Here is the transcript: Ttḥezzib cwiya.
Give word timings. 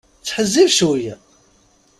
Ttḥezzib 0.21 0.69
cwiya. 0.77 1.15